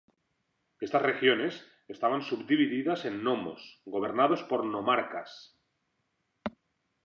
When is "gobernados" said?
3.85-4.41